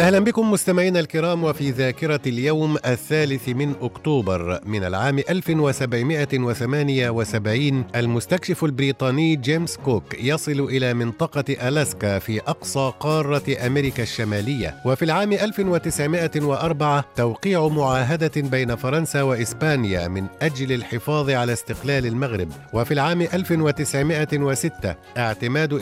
أهلا 0.00 0.18
بكم 0.18 0.50
مستمعينا 0.50 1.00
الكرام 1.00 1.44
وفي 1.44 1.70
ذاكرة 1.70 2.20
اليوم 2.26 2.76
الثالث 2.86 3.48
من 3.48 3.74
أكتوبر 3.82 4.60
من 4.66 4.84
العام 4.84 5.18
1778 5.18 7.84
المستكشف 7.96 8.64
البريطاني 8.64 9.36
جيمس 9.36 9.76
كوك 9.76 10.04
يصل 10.18 10.60
إلى 10.60 10.94
منطقة 10.94 11.68
ألاسكا 11.68 12.18
في 12.18 12.40
أقصى 12.40 12.92
قارة 13.00 13.66
أمريكا 13.66 14.02
الشمالية 14.02 14.74
وفي 14.86 15.04
العام 15.04 15.32
1904 15.32 17.04
توقيع 17.16 17.68
معاهدة 17.68 18.32
بين 18.36 18.76
فرنسا 18.76 19.22
وإسبانيا 19.22 20.08
من 20.08 20.26
أجل 20.42 20.72
الحفاظ 20.72 21.30
على 21.30 21.52
استقلال 21.52 22.06
المغرب 22.06 22.48
وفي 22.72 22.94
العام 22.94 23.22
1906 23.22 24.94
اعتماد 25.18 25.72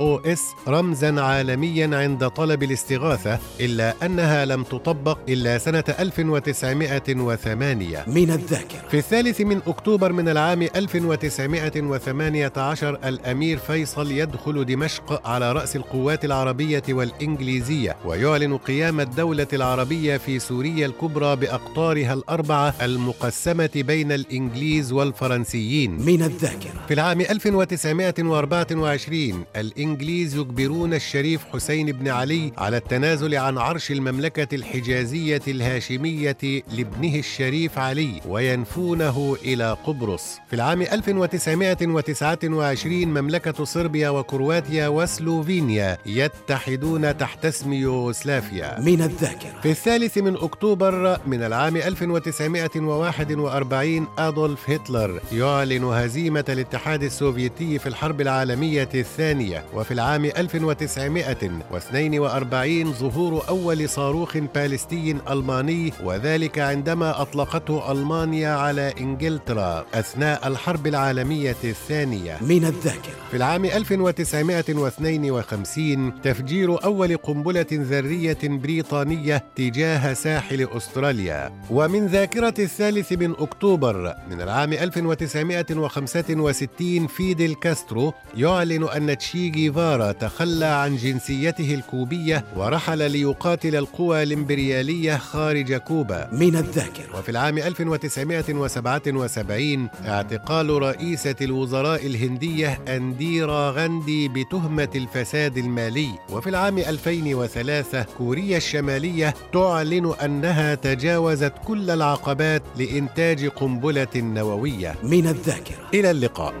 أو 0.00 0.18
إس 0.18 0.42
رمزا 0.68 1.20
عالميا 1.20 1.96
عند 1.96 2.28
طلب 2.28 2.62
الاستغاثة. 2.62 3.13
الوراثة 3.14 3.38
إلا 3.60 3.94
أنها 4.02 4.44
لم 4.44 4.62
تطبق 4.62 5.18
إلا 5.28 5.58
سنة 5.58 5.84
1908 5.98 8.04
من 8.06 8.30
الذاكرة. 8.30 8.88
في 8.90 8.98
الثالث 8.98 9.40
من 9.40 9.60
أكتوبر 9.66 10.12
من 10.12 10.28
العام 10.28 10.62
1918 10.62 12.98
الأمير 13.04 13.58
فيصل 13.58 14.10
يدخل 14.10 14.64
دمشق 14.64 15.28
على 15.28 15.52
رأس 15.52 15.76
القوات 15.76 16.24
العربية 16.24 16.82
والإنجليزية 16.88 17.96
ويعلن 18.04 18.56
قيام 18.56 19.00
الدولة 19.00 19.46
العربية 19.52 20.16
في 20.16 20.38
سوريا 20.38 20.86
الكبرى 20.86 21.36
بأقطارها 21.36 22.14
الأربعة 22.14 22.74
المقسمة 22.82 23.70
بين 23.74 24.12
الإنجليز 24.12 24.92
والفرنسيين. 24.92 25.90
من 25.90 26.22
الذاكرة. 26.22 26.70
في 26.88 26.94
العام 26.94 27.20
1924 27.20 29.44
الإنجليز 29.56 30.34
يجبرون 30.34 30.94
الشريف 30.94 31.40
حسين 31.52 31.92
بن 31.92 32.08
علي 32.08 32.52
على 32.58 32.76
التنازل 32.76 33.03
التنازل 33.04 33.34
عن 33.34 33.58
عرش 33.58 33.90
المملكة 33.90 34.54
الحجازية 34.54 35.42
الهاشمية 35.48 36.36
لابنه 36.76 37.18
الشريف 37.18 37.78
علي 37.78 38.20
وينفونه 38.28 39.36
إلى 39.44 39.76
قبرص. 39.86 40.38
في 40.48 40.56
العام 40.56 40.82
1929 40.82 43.08
مملكة 43.08 43.64
صربيا 43.64 44.08
وكرواتيا 44.10 44.88
وسلوفينيا 44.88 45.98
يتحدون 46.06 47.16
تحت 47.16 47.44
اسم 47.44 47.72
يوغوسلافيا. 47.72 48.80
من 48.80 49.02
الذاكرة. 49.02 49.60
في 49.62 49.70
الثالث 49.70 50.18
من 50.18 50.36
أكتوبر 50.36 51.18
من 51.26 51.42
العام 51.42 51.76
1941 51.76 54.06
أدولف 54.18 54.70
هتلر 54.70 55.20
يعلن 55.32 55.84
هزيمة 55.84 56.44
الاتحاد 56.48 57.02
السوفيتي 57.02 57.78
في 57.78 57.86
الحرب 57.86 58.20
العالمية 58.20 58.88
الثانية 58.94 59.64
وفي 59.74 59.94
العام 59.94 60.24
1942 60.24 62.83
ظهور 62.92 63.48
أول 63.48 63.88
صاروخ 63.88 64.36
باليستي 64.54 65.16
ألماني 65.30 65.92
وذلك 66.04 66.58
عندما 66.58 67.22
أطلقته 67.22 67.92
ألمانيا 67.92 68.50
على 68.50 68.94
إنجلترا 69.00 69.86
أثناء 69.94 70.48
الحرب 70.48 70.86
العالمية 70.86 71.56
الثانية. 71.64 72.38
من 72.40 72.64
الذاكرة. 72.64 73.14
في 73.30 73.36
العام 73.36 73.64
1952 73.64 76.20
تفجير 76.22 76.84
أول 76.84 77.16
قنبلة 77.16 77.66
ذرية 77.72 78.38
بريطانية 78.42 79.44
تجاه 79.56 80.12
ساحل 80.12 80.68
أستراليا. 80.76 81.52
ومن 81.70 82.06
ذاكرة 82.06 82.54
الثالث 82.58 83.12
من 83.12 83.30
أكتوبر 83.30 84.14
من 84.30 84.40
العام 84.40 84.72
1965 84.72 87.06
فيدل 87.06 87.54
كاسترو 87.54 88.12
يعلن 88.36 88.88
أن 88.88 89.18
تشي 89.18 89.48
جيفارا 89.48 90.12
تخلى 90.12 90.66
عن 90.66 90.96
جنسيته 90.96 91.74
الكوبية 91.74 92.44
ورحل 92.74 93.10
ليقاتل 93.10 93.76
القوى 93.76 94.22
الإمبريالية 94.22 95.16
خارج 95.16 95.74
كوبا. 95.74 96.28
من 96.32 96.56
الذاكرة. 96.56 97.18
وفي 97.18 97.28
العام 97.28 97.58
1977 97.58 99.88
اعتقال 100.06 100.82
رئيسة 100.82 101.34
الوزراء 101.40 102.06
الهندية 102.06 102.80
أنديرا 102.88 103.70
غاندي 103.70 104.28
بتهمة 104.28 104.88
الفساد 104.94 105.58
المالي. 105.58 106.08
وفي 106.30 106.50
العام 106.50 106.78
2003 106.78 108.06
كوريا 108.18 108.56
الشمالية 108.56 109.34
تعلن 109.52 110.14
أنها 110.24 110.74
تجاوزت 110.74 111.52
كل 111.66 111.90
العقبات 111.90 112.62
لإنتاج 112.78 113.46
قنبلة 113.46 114.08
نووية. 114.16 114.94
من 115.02 115.26
الذاكرة. 115.26 115.88
إلى 115.94 116.10
اللقاء. 116.10 116.54